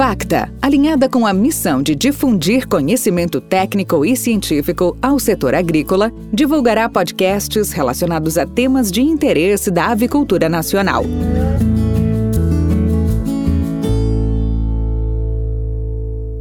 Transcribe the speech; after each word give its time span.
Facta, 0.00 0.50
alinhada 0.62 1.10
com 1.10 1.26
a 1.26 1.32
missão 1.34 1.82
de 1.82 1.94
difundir 1.94 2.66
conhecimento 2.66 3.38
técnico 3.38 4.02
e 4.02 4.16
científico 4.16 4.96
ao 5.02 5.18
setor 5.18 5.54
agrícola, 5.54 6.10
divulgará 6.32 6.88
podcasts 6.88 7.70
relacionados 7.70 8.38
a 8.38 8.46
temas 8.46 8.90
de 8.90 9.02
interesse 9.02 9.70
da 9.70 9.88
avicultura 9.88 10.48
nacional. 10.48 11.04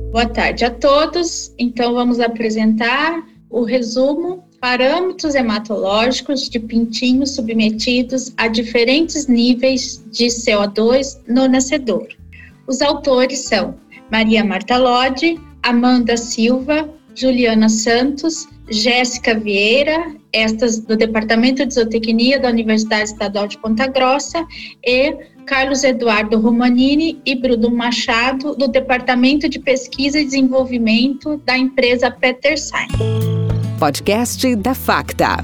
Boa 0.10 0.26
tarde 0.26 0.64
a 0.64 0.72
todos. 0.72 1.54
Então, 1.60 1.94
vamos 1.94 2.22
apresentar 2.22 3.28
o 3.50 3.66
resumo 3.66 4.42
parâmetros 4.62 5.36
hematológicos 5.36 6.50
de 6.50 6.62
pintinhos 6.62 7.32
submetidos 7.32 8.32
a 8.38 8.48
diferentes 8.48 9.28
níveis 9.28 10.02
de 10.10 10.28
CO2 10.28 11.20
no 11.28 11.46
nascedor. 11.50 12.19
Os 12.70 12.84
autores 12.84 13.40
são 13.40 13.74
Maria 14.12 14.46
Marta 14.46 14.78
Lodi, 14.78 15.42
Amanda 15.64 16.16
Silva, 16.16 16.88
Juliana 17.16 17.68
Santos, 17.68 18.48
Jéssica 18.70 19.34
Vieira, 19.34 20.16
estas 20.32 20.80
do 20.80 20.96
Departamento 20.96 21.66
de 21.66 21.74
Zootecnia 21.74 22.40
da 22.40 22.50
Universidade 22.50 23.06
Estadual 23.06 23.48
de 23.48 23.58
Ponta 23.58 23.88
Grossa, 23.88 24.46
e 24.86 25.18
Carlos 25.48 25.84
Eduardo 25.84 26.40
Romanini 26.40 27.20
e 27.26 27.36
Bruno 27.36 27.72
Machado, 27.72 28.56
do 28.56 28.68
Departamento 28.68 29.50
de 29.50 29.58
Pesquisa 29.58 30.20
e 30.20 30.26
Desenvolvimento 30.26 31.38
da 31.38 31.58
empresa 31.58 32.12
Petersign. 32.12 32.88
Podcast 33.80 34.56
da 34.58 34.76
Facta. 34.76 35.38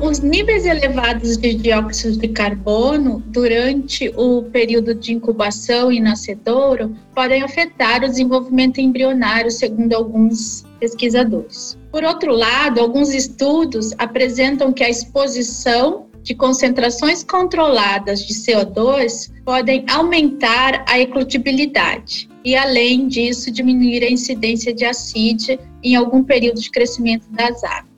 Os 0.00 0.20
níveis 0.20 0.66
elevados 0.66 1.36
de 1.36 1.54
dióxido 1.54 2.18
de 2.18 2.28
carbono 2.28 3.22
durante 3.26 4.12
o 4.16 4.42
período 4.42 4.94
de 4.94 5.12
incubação 5.12 5.90
e 5.90 6.00
nascedouro 6.00 6.94
podem 7.14 7.42
afetar 7.42 8.02
o 8.02 8.08
desenvolvimento 8.08 8.80
embrionário, 8.80 9.50
segundo 9.50 9.92
alguns 9.92 10.64
pesquisadores. 10.80 11.78
Por 11.90 12.04
outro 12.04 12.32
lado, 12.32 12.80
alguns 12.80 13.14
estudos 13.14 13.92
apresentam 13.98 14.72
que 14.72 14.84
a 14.84 14.90
exposição 14.90 16.06
de 16.22 16.34
concentrações 16.34 17.22
controladas 17.22 18.26
de 18.26 18.34
CO2 18.34 19.30
podem 19.44 19.84
aumentar 19.88 20.84
a 20.88 20.98
eclodibilidade 20.98 22.28
e, 22.44 22.56
além 22.56 23.08
disso, 23.08 23.50
diminuir 23.50 24.02
a 24.02 24.10
incidência 24.10 24.72
de 24.72 24.84
acide 24.84 25.58
em 25.82 25.94
algum 25.94 26.24
período 26.24 26.60
de 26.60 26.70
crescimento 26.70 27.26
das 27.30 27.62
águas. 27.62 27.93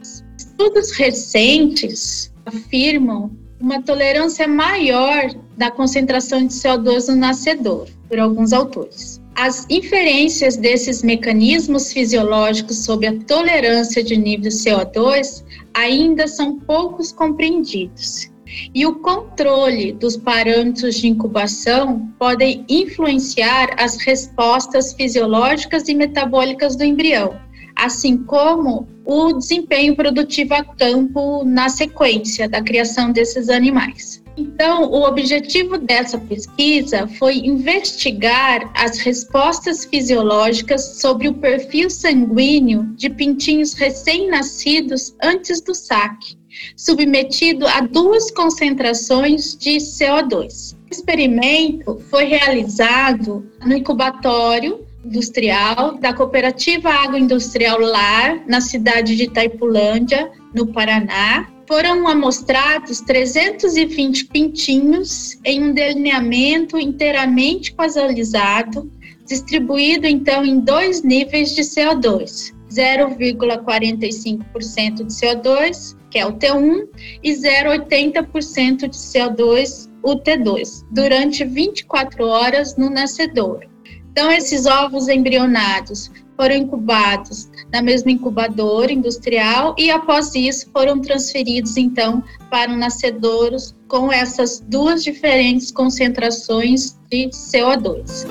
Estudos 0.58 0.92
recentes 0.92 2.32
afirmam 2.46 3.30
uma 3.60 3.82
tolerância 3.82 4.48
maior 4.48 5.28
da 5.54 5.70
concentração 5.70 6.46
de 6.46 6.54
CO2 6.54 7.08
no 7.08 7.16
nascedor, 7.16 7.86
por 8.08 8.18
alguns 8.18 8.54
autores. 8.54 9.20
As 9.34 9.66
inferências 9.68 10.56
desses 10.56 11.02
mecanismos 11.02 11.92
fisiológicos 11.92 12.86
sobre 12.86 13.06
a 13.06 13.18
tolerância 13.26 14.02
de 14.02 14.16
nível 14.16 14.48
de 14.48 14.56
CO2 14.56 15.44
ainda 15.74 16.26
são 16.26 16.58
poucos 16.58 17.12
compreendidos. 17.12 18.30
E 18.74 18.86
o 18.86 18.94
controle 19.00 19.92
dos 19.92 20.16
parâmetros 20.16 20.94
de 20.94 21.08
incubação 21.08 22.10
podem 22.18 22.64
influenciar 22.66 23.74
as 23.76 23.98
respostas 23.98 24.94
fisiológicas 24.94 25.86
e 25.88 25.94
metabólicas 25.94 26.76
do 26.76 26.84
embrião, 26.84 27.38
assim 27.76 28.16
como 28.16 28.88
o 29.04 29.32
desempenho 29.34 29.94
produtivo 29.94 30.54
a 30.54 30.64
campo 30.64 31.44
na 31.44 31.68
sequência 31.68 32.48
da 32.48 32.62
criação 32.62 33.12
desses 33.12 33.48
animais. 33.48 34.22
Então, 34.36 34.90
o 34.90 35.02
objetivo 35.04 35.78
dessa 35.78 36.18
pesquisa 36.18 37.06
foi 37.18 37.38
investigar 37.38 38.70
as 38.74 38.98
respostas 38.98 39.86
fisiológicas 39.86 41.00
sobre 41.00 41.28
o 41.28 41.34
perfil 41.34 41.88
sanguíneo 41.88 42.84
de 42.96 43.08
pintinhos 43.08 43.72
recém-nascidos 43.72 45.14
antes 45.22 45.62
do 45.62 45.74
saque, 45.74 46.36
submetido 46.76 47.66
a 47.66 47.80
duas 47.80 48.30
concentrações 48.30 49.56
de 49.56 49.76
CO2. 49.76 50.74
O 50.74 50.92
experimento 50.92 51.98
foi 52.10 52.24
realizado 52.24 53.50
no 53.64 53.74
incubatório 53.74 54.85
industrial 55.06 55.96
da 55.98 56.12
Cooperativa 56.12 56.90
Agroindustrial 56.90 57.80
Lar, 57.80 58.42
na 58.46 58.60
cidade 58.60 59.16
de 59.16 59.24
Itaipulândia, 59.24 60.30
no 60.52 60.66
Paraná, 60.66 61.48
foram 61.68 62.06
amostrados 62.08 63.00
320 63.00 64.26
pintinhos 64.26 65.38
em 65.44 65.62
um 65.62 65.72
delineamento 65.72 66.78
inteiramente 66.78 67.72
quasalizado, 67.72 68.90
distribuído 69.26 70.06
então 70.06 70.44
em 70.44 70.60
dois 70.60 71.02
níveis 71.02 71.54
de 71.54 71.62
CO2, 71.62 72.54
0,45% 72.70 75.04
de 75.04 75.12
CO2, 75.12 75.96
que 76.10 76.18
é 76.18 76.26
o 76.26 76.32
T1, 76.32 76.88
e 77.22 77.32
0,80% 77.32 78.88
de 78.88 78.96
CO2, 78.96 79.90
o 80.02 80.16
T2, 80.16 80.84
durante 80.90 81.44
24 81.44 82.26
horas 82.26 82.74
no 82.76 82.88
nascedor. 82.88 83.66
Então, 84.16 84.32
esses 84.32 84.64
ovos 84.64 85.08
embrionados 85.08 86.10
foram 86.38 86.54
incubados 86.54 87.50
na 87.70 87.82
mesma 87.82 88.10
incubadora 88.10 88.90
industrial 88.90 89.74
e 89.76 89.90
após 89.90 90.34
isso 90.34 90.70
foram 90.72 91.02
transferidos 91.02 91.76
então 91.76 92.24
para 92.50 92.72
o 92.72 92.78
nascedouros 92.78 93.74
com 93.86 94.10
essas 94.10 94.58
duas 94.58 95.04
diferentes 95.04 95.70
concentrações 95.70 96.98
de 97.10 97.28
CO2. 97.28 98.24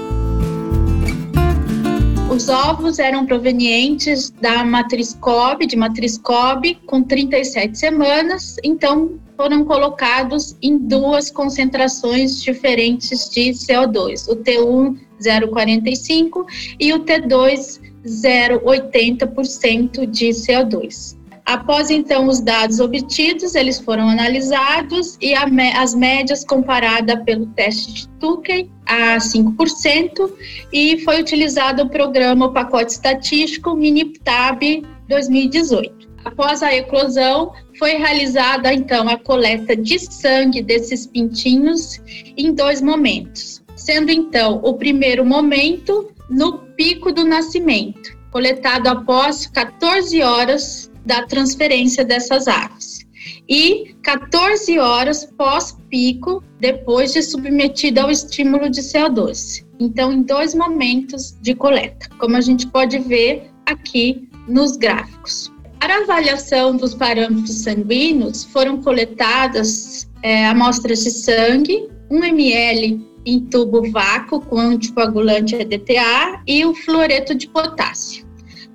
Os 2.31 2.49
ovos 2.49 2.97
eram 2.97 3.23
provenientes 3.27 4.31
da 4.41 4.63
matriz 4.63 5.13
COB, 5.21 5.67
de 5.67 5.75
matriz 5.75 6.17
COB, 6.17 6.79
com 6.87 7.03
37 7.03 7.77
semanas, 7.77 8.55
então 8.63 9.19
foram 9.37 9.63
colocados 9.63 10.55
em 10.63 10.79
duas 10.79 11.29
concentrações 11.29 12.41
diferentes 12.41 13.29
de 13.29 13.51
CO2, 13.51 14.27
o 14.27 14.35
T1 14.37 15.04
0,45 15.19 16.45
e 16.79 16.93
o 16.93 16.99
T2 16.99 17.81
0,80% 18.05 20.05
de 20.05 20.29
CO2. 20.29 21.17
Após 21.45 21.89
então 21.91 22.27
os 22.27 22.41
dados 22.41 22.79
obtidos, 22.79 23.53
eles 23.53 23.79
foram 23.79 24.09
analisados 24.09 25.15
e 25.21 25.35
as 25.35 25.93
médias 25.93 26.43
comparadas 26.43 27.23
pelo 27.23 27.45
teste 27.47 27.93
de 27.93 28.07
Tukey 28.19 28.71
a 28.87 29.17
5% 29.17 30.31
e 30.73 30.99
foi 31.01 31.21
utilizado 31.21 31.83
o 31.83 31.89
programa 31.89 32.47
o 32.47 32.53
pacote 32.53 32.93
estatístico 32.93 33.75
MiniTab 33.75 34.83
2018. 35.07 36.15
Após 36.25 36.63
a 36.63 36.73
eclosão, 36.73 37.53
foi 37.77 37.91
realizada 37.91 38.73
então 38.73 39.07
a 39.07 39.15
coleta 39.15 39.75
de 39.75 39.99
sangue 39.99 40.63
desses 40.63 41.05
pintinhos 41.05 42.01
em 42.35 42.51
dois 42.51 42.81
momentos, 42.81 43.61
sendo 43.85 44.11
então 44.11 44.59
o 44.63 44.73
primeiro 44.73 45.23
momento 45.23 46.11
no 46.27 46.57
pico 46.75 47.11
do 47.11 47.23
nascimento, 47.23 48.17
coletado 48.31 48.87
após 48.87 49.45
14 49.45 50.23
horas 50.23 50.91
da 51.05 51.27
transferência 51.27 52.03
dessas 52.03 52.47
aves. 52.47 53.05
E 53.47 53.95
14 54.01 54.79
horas 54.79 55.25
pós-pico, 55.37 56.43
depois 56.59 57.13
de 57.13 57.21
submetida 57.21 58.01
ao 58.01 58.09
estímulo 58.09 58.69
de 58.69 58.81
CO2. 58.81 59.63
Então, 59.79 60.11
em 60.11 60.23
dois 60.23 60.55
momentos 60.55 61.37
de 61.41 61.53
coleta, 61.53 62.09
como 62.17 62.35
a 62.35 62.41
gente 62.41 62.65
pode 62.67 62.97
ver 62.97 63.51
aqui 63.67 64.27
nos 64.47 64.77
gráficos. 64.77 65.51
Para 65.79 65.99
avaliação 65.99 66.75
dos 66.75 66.95
parâmetros 66.95 67.59
sanguíneos, 67.59 68.45
foram 68.45 68.81
coletadas 68.81 70.09
é, 70.23 70.47
amostras 70.47 71.03
de 71.03 71.11
sangue, 71.11 71.87
1 72.09 72.23
ml 72.23 73.14
em 73.25 73.39
tubo 73.39 73.89
vácuo 73.91 74.39
com 74.41 74.57
anticoagulante 74.57 75.55
EDTA 75.55 76.41
e 76.45 76.65
o 76.65 76.73
fluoreto 76.73 77.33
de 77.33 77.47
potássio. 77.47 78.25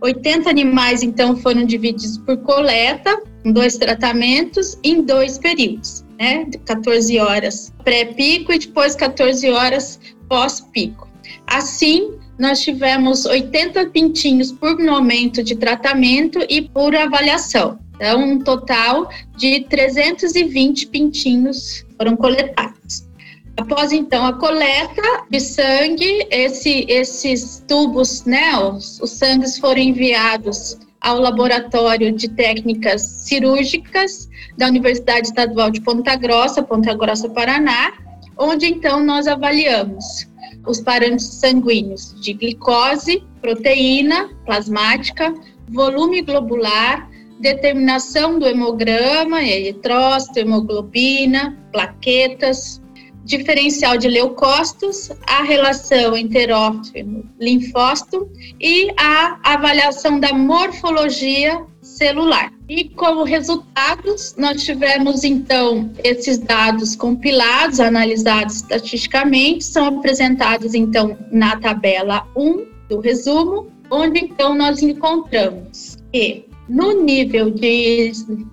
80 0.01 0.49
animais, 0.49 1.03
então, 1.03 1.37
foram 1.37 1.65
divididos 1.65 2.19
por 2.19 2.39
coleta, 2.39 3.23
em 3.45 3.53
dois 3.53 3.77
tratamentos, 3.77 4.79
em 4.83 5.03
dois 5.03 5.39
períodos, 5.39 6.05
né? 6.19 6.45
De 6.45 6.59
14 6.59 7.19
horas 7.19 7.73
pré-pico 7.85 8.53
e 8.53 8.59
depois 8.59 8.95
14 8.95 9.51
horas 9.51 10.01
pós-pico. 10.29 11.09
Assim, 11.47 12.13
nós 12.39 12.63
tivemos 12.63 13.27
80 13.27 13.87
pintinhos 13.91 14.51
por 14.51 14.79
momento 14.79 15.43
de 15.43 15.55
tratamento 15.55 16.39
e 16.49 16.63
por 16.63 16.97
avaliação. 16.97 17.79
Então, 17.97 18.23
um 18.23 18.39
total 18.39 19.11
de 19.37 19.61
320 19.69 20.87
pintinhos 20.87 21.85
foram 21.99 22.17
coletados. 22.17 23.10
Após 23.57 23.93
então 23.93 24.25
a 24.25 24.33
coleta 24.33 25.03
de 25.29 25.41
sangue, 25.41 26.27
esse, 26.31 26.87
esses 26.89 27.63
tubos, 27.69 28.25
né, 28.25 28.57
os, 28.59 29.01
os 29.01 29.11
sangues 29.11 29.59
foram 29.59 29.81
enviados 29.81 30.79
ao 31.01 31.19
Laboratório 31.19 32.13
de 32.13 32.29
Técnicas 32.29 33.03
Cirúrgicas 33.03 34.29
da 34.57 34.67
Universidade 34.67 35.29
Estadual 35.29 35.71
de 35.71 35.81
Ponta 35.81 36.15
Grossa, 36.17 36.63
Ponta 36.63 36.95
Grossa, 36.95 37.29
Paraná, 37.29 37.93
onde 38.39 38.67
então 38.67 39.05
nós 39.05 39.27
avaliamos 39.27 40.29
os 40.67 40.81
parâmetros 40.81 41.27
sanguíneos 41.27 42.15
de 42.21 42.35
glicose, 42.35 43.23
proteína 43.41 44.31
plasmática, 44.45 45.35
volume 45.69 46.23
globular, 46.23 47.09
determinação 47.41 48.39
do 48.39 48.47
hemograma, 48.47 49.43
eritrócito, 49.43 50.39
hemoglobina, 50.39 51.57
plaquetas, 51.73 52.83
diferencial 53.25 53.97
de 53.97 54.09
leucócitos, 54.09 55.11
a 55.27 55.43
relação 55.43 56.17
enterófilo-linfócito 56.17 58.31
e 58.61 58.91
a 58.97 59.39
avaliação 59.43 60.19
da 60.19 60.33
morfologia 60.33 61.65
celular. 61.83 62.53
E 62.69 62.89
como 62.89 63.25
resultados, 63.25 64.35
nós 64.37 64.65
tivemos 64.65 65.25
então 65.25 65.91
esses 66.05 66.39
dados 66.39 66.95
compilados, 66.95 67.81
analisados 67.81 68.57
estatisticamente, 68.57 69.65
são 69.65 69.99
apresentados 69.99 70.75
então 70.75 71.17
na 71.31 71.57
tabela 71.57 72.27
1 72.37 72.67
do 72.89 73.01
resumo, 73.01 73.71
onde 73.91 74.21
então 74.21 74.55
nós 74.55 74.83
encontramos 74.83 75.99
que 76.13 76.50
no 76.71 77.03
nível 77.03 77.51
de 77.51 78.13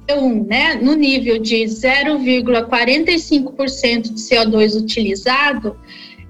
1, 0.10 0.44
né, 0.46 0.74
no 0.74 0.96
nível 0.96 1.38
de 1.38 1.66
0,45% 1.66 4.12
de 4.12 4.20
CO2 4.20 4.76
utilizado, 4.76 5.78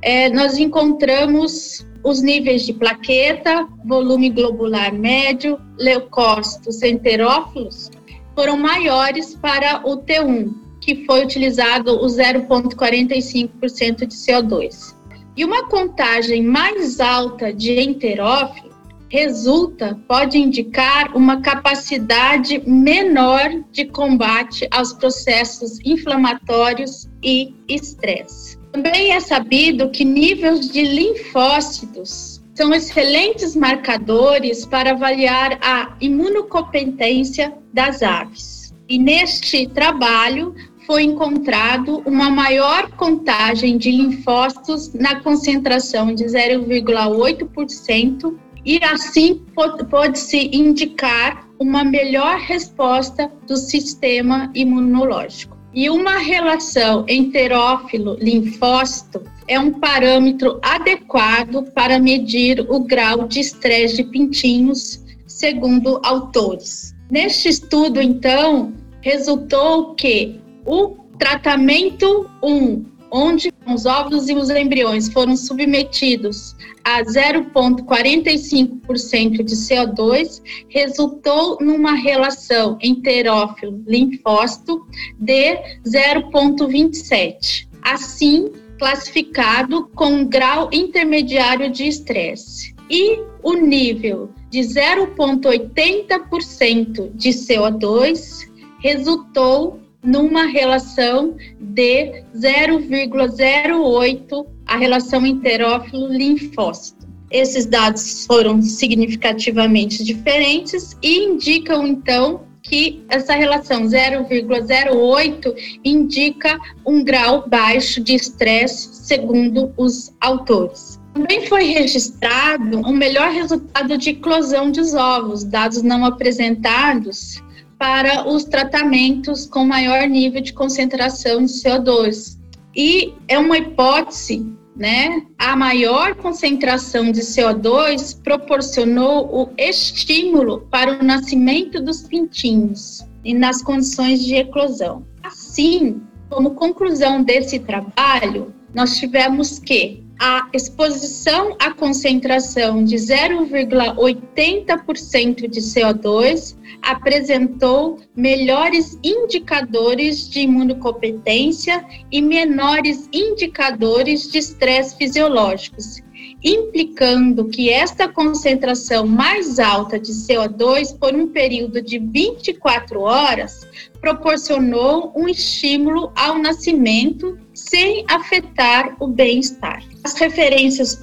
é, 0.01 0.29
nós 0.29 0.57
encontramos 0.57 1.87
os 2.03 2.21
níveis 2.21 2.65
de 2.65 2.73
plaqueta, 2.73 3.65
volume 3.85 4.29
globular 4.29 4.93
médio, 4.93 5.57
leucócitos 5.77 6.83
enterófilos 6.83 7.89
foram 8.35 8.57
maiores 8.57 9.33
para 9.33 9.81
o 9.83 9.97
T1, 9.97 10.53
que 10.81 11.05
foi 11.05 11.23
utilizado 11.23 11.93
o 11.93 12.05
0,45% 12.05 14.05
de 14.05 14.13
CO2. 14.13 14.93
E 15.35 15.43
uma 15.45 15.67
contagem 15.69 16.43
mais 16.43 16.99
alta 16.99 17.51
de 17.51 17.79
enterófilo 17.79 18.66
resulta, 19.09 19.99
pode 20.07 20.37
indicar 20.37 21.13
uma 21.15 21.41
capacidade 21.41 22.61
menor 22.67 23.63
de 23.71 23.85
combate 23.85 24.67
aos 24.71 24.93
processos 24.93 25.79
inflamatórios 25.85 27.07
e 27.23 27.55
estresse. 27.67 28.57
Também 28.71 29.13
é 29.13 29.19
sabido 29.19 29.89
que 29.89 30.05
níveis 30.05 30.69
de 30.69 30.83
linfócitos 30.83 32.39
são 32.53 32.71
excelentes 32.73 33.55
marcadores 33.55 34.65
para 34.65 34.91
avaliar 34.91 35.57
a 35.61 35.95
imunocompetência 36.01 37.53
das 37.71 38.01
aves. 38.01 38.73
E 38.89 38.97
neste 38.97 39.67
trabalho 39.67 40.55
foi 40.85 41.03
encontrado 41.03 42.01
uma 42.05 42.29
maior 42.29 42.89
contagem 42.91 43.77
de 43.77 43.91
linfócitos 43.91 44.93
na 44.93 45.19
concentração 45.19 46.15
de 46.15 46.23
0,8% 46.23 48.46
e 48.67 48.79
assim 48.83 49.41
pode-se 49.89 50.51
indicar 50.53 51.47
uma 51.57 51.83
melhor 51.85 52.37
resposta 52.37 53.31
do 53.47 53.55
sistema 53.55 54.51
imunológico. 54.53 55.55
E 55.73 55.89
uma 55.89 56.17
relação 56.17 57.05
enterófilo-linfócito 57.07 59.23
é 59.47 59.57
um 59.57 59.71
parâmetro 59.71 60.59
adequado 60.61 61.63
para 61.71 61.97
medir 61.97 62.59
o 62.69 62.81
grau 62.81 63.25
de 63.25 63.39
estresse 63.39 63.95
de 63.97 64.03
pintinhos, 64.03 65.01
segundo 65.25 66.01
autores. 66.03 66.93
Neste 67.09 67.47
estudo, 67.47 68.01
então, 68.01 68.73
resultou 68.99 69.95
que 69.95 70.41
o 70.65 70.97
tratamento 71.17 72.29
1 72.43 72.96
onde 73.11 73.51
os 73.67 73.85
óvulos 73.85 74.29
e 74.29 74.33
os 74.33 74.49
embriões 74.49 75.09
foram 75.09 75.35
submetidos 75.35 76.55
a 76.83 77.03
0,45% 77.03 79.43
de 79.43 79.55
CO2, 79.55 80.41
resultou 80.69 81.57
numa 81.59 81.95
relação 81.95 82.77
enterófilo-linfócito 82.81 84.87
de 85.19 85.57
0,27, 85.85 87.67
assim 87.81 88.49
classificado 88.79 89.89
com 89.95 90.25
grau 90.25 90.69
intermediário 90.71 91.69
de 91.69 91.85
estresse. 91.87 92.73
E 92.89 93.19
o 93.43 93.51
nível 93.53 94.29
de 94.49 94.59
0,80% 94.59 97.11
de 97.13 97.29
CO2 97.29 98.47
resultou 98.79 99.81
numa 100.07 100.45
relação 100.45 101.35
de 101.59 102.23
0,08 102.33 104.47
a 104.65 104.77
relação 104.77 105.25
enterófilo-linfócito. 105.25 107.05
Esses 107.29 107.65
dados 107.65 108.25
foram 108.25 108.61
significativamente 108.61 110.01
diferentes 110.05 110.95
e 111.03 111.25
indicam 111.25 111.85
então 111.85 112.47
que 112.63 113.03
essa 113.09 113.33
relação 113.33 113.83
0,08 113.83 115.53
indica 115.83 116.57
um 116.85 117.03
grau 117.03 117.45
baixo 117.45 118.01
de 118.01 118.15
estresse, 118.15 119.05
segundo 119.05 119.73
os 119.75 120.15
autores. 120.21 120.97
Também 121.13 121.45
foi 121.47 121.65
registrado 121.65 122.79
um 122.79 122.93
melhor 122.93 123.29
resultado 123.31 123.97
de 123.97 124.11
eclosão 124.11 124.71
dos 124.71 124.93
ovos, 124.93 125.43
dados 125.43 125.81
não 125.81 126.05
apresentados 126.05 127.45
para 127.77 128.27
os 128.27 128.43
tratamentos 128.43 129.45
com 129.45 129.65
maior 129.65 130.07
nível 130.07 130.41
de 130.41 130.53
concentração 130.53 131.45
de 131.45 131.51
CO2. 131.51 132.37
E 132.75 133.13
é 133.27 133.37
uma 133.37 133.57
hipótese, 133.57 134.45
né? 134.75 135.23
A 135.37 135.55
maior 135.55 136.15
concentração 136.15 137.11
de 137.11 137.21
CO2 137.21 138.21
proporcionou 138.21 139.27
o 139.33 139.49
estímulo 139.57 140.67
para 140.69 140.99
o 140.99 141.03
nascimento 141.03 141.81
dos 141.81 142.03
pintinhos 142.03 143.05
e 143.23 143.33
nas 143.33 143.61
condições 143.61 144.23
de 144.23 144.35
eclosão. 144.35 145.05
Assim, 145.23 146.01
como 146.29 146.51
conclusão 146.51 147.23
desse 147.23 147.59
trabalho, 147.59 148.53
nós 148.73 148.97
tivemos 148.97 149.59
que 149.59 150.06
a 150.19 150.49
exposição 150.51 151.55
à 151.59 151.71
concentração 151.71 152.83
de 152.83 152.95
0,80% 152.95 155.47
de 155.47 155.59
CO2 155.59 156.57
apresentou 156.81 157.99
melhores 158.15 158.97
indicadores 159.03 160.27
de 160.27 160.39
imunocompetência 160.41 161.85
e 162.11 162.19
menores 162.21 163.07
indicadores 163.13 164.31
de 164.31 164.39
estresse 164.39 164.97
fisiológicos, 164.97 166.01
implicando 166.43 167.47
que 167.49 167.69
esta 167.69 168.07
concentração 168.07 169.05
mais 169.05 169.59
alta 169.59 169.99
de 169.99 170.11
CO2 170.11 170.97
por 170.97 171.13
um 171.13 171.27
período 171.27 171.79
de 171.79 171.99
24 171.99 173.01
horas 173.01 173.67
proporcionou 174.01 175.13
um 175.15 175.27
estímulo 175.27 176.11
ao 176.15 176.39
nascimento 176.39 177.37
sem 177.69 178.05
afetar 178.09 178.95
o 178.99 179.07
bem-estar. 179.07 179.83
As 180.03 180.13
referências 180.13 180.97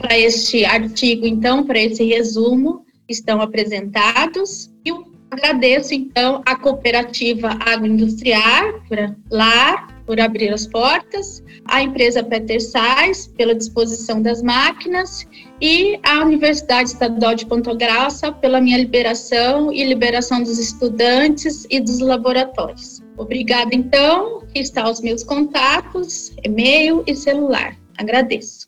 para 0.00 0.18
este 0.18 0.64
artigo, 0.64 1.26
então, 1.26 1.64
para 1.64 1.78
esse 1.78 2.04
resumo, 2.04 2.84
estão 3.08 3.40
apresentados. 3.40 4.70
E 4.84 4.90
eu 4.90 5.04
agradeço, 5.30 5.94
então, 5.94 6.42
a 6.46 6.56
cooperativa 6.56 7.50
agroindustrial, 7.60 8.80
LAR, 9.30 9.94
por 10.06 10.20
abrir 10.20 10.52
as 10.52 10.66
portas, 10.66 11.42
a 11.64 11.82
empresa 11.82 12.22
Peter 12.22 12.60
Sais 12.60 13.26
pela 13.26 13.54
disposição 13.54 14.20
das 14.20 14.42
máquinas 14.42 15.26
e 15.60 15.98
a 16.02 16.22
Universidade 16.22 16.90
Estadual 16.90 17.34
de 17.34 17.46
Ponta 17.46 17.74
Grossa 17.74 18.30
pela 18.30 18.60
minha 18.60 18.78
liberação 18.78 19.72
e 19.72 19.82
liberação 19.82 20.42
dos 20.42 20.58
estudantes 20.58 21.66
e 21.70 21.80
dos 21.80 22.00
laboratórios. 22.00 23.03
Obrigada, 23.16 23.74
então, 23.74 24.42
que 24.52 24.58
está 24.58 24.88
os 24.88 25.00
meus 25.00 25.22
contatos, 25.22 26.32
e-mail 26.42 27.02
e 27.06 27.14
celular. 27.14 27.76
Agradeço. 27.96 28.66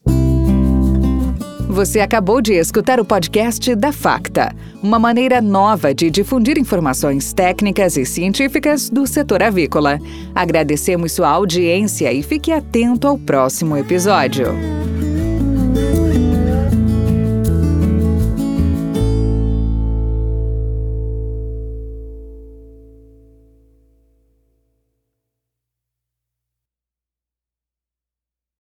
Você 1.68 2.00
acabou 2.00 2.40
de 2.40 2.54
escutar 2.54 2.98
o 2.98 3.04
podcast 3.04 3.74
da 3.74 3.92
Facta, 3.92 4.54
uma 4.82 4.98
maneira 4.98 5.42
nova 5.42 5.92
de 5.92 6.10
difundir 6.10 6.56
informações 6.58 7.34
técnicas 7.34 7.98
e 7.98 8.06
científicas 8.06 8.88
do 8.88 9.06
setor 9.06 9.42
avícola. 9.42 9.98
Agradecemos 10.34 11.12
sua 11.12 11.28
audiência 11.28 12.10
e 12.12 12.22
fique 12.22 12.50
atento 12.50 13.06
ao 13.06 13.18
próximo 13.18 13.76
episódio. 13.76 14.85